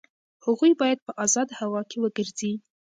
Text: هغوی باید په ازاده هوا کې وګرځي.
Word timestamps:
هغوی 0.45 0.71
باید 0.81 0.99
په 1.05 1.11
ازاده 1.25 1.53
هوا 1.61 1.81
کې 1.89 1.97
وګرځي. 2.03 2.53